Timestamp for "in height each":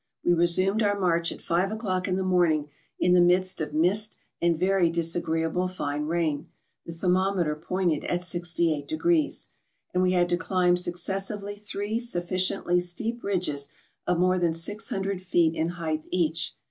15.53-16.55